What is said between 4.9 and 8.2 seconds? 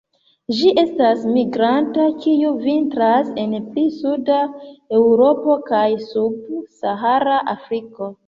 Eŭropo kaj sub-Sahara Afriko.